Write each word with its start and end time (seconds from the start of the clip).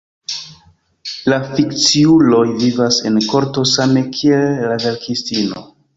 La 1.33 1.37
fikciuloj 1.49 2.41
vivas 2.63 2.99
en 3.11 3.23
korto, 3.35 3.67
same 3.73 4.07
kiel 4.19 4.51
la 4.73 4.79
verkistino. 4.87 5.67